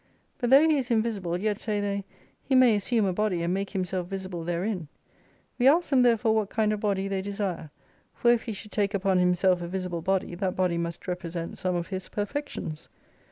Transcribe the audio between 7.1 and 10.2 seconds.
desire, for if He should take upon Himself a visible